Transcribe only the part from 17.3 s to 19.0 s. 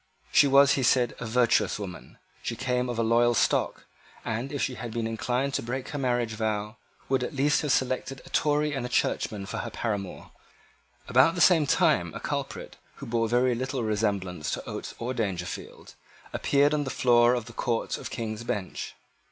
of the Court of King's Bench.